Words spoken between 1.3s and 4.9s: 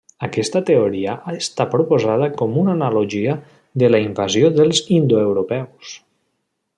ha estat proposada com una analogia de la invasió dels